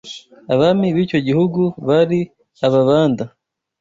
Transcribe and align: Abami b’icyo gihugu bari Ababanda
Abami 0.53 0.87
b’icyo 0.95 1.19
gihugu 1.27 1.61
bari 1.87 2.19
Ababanda 2.65 3.25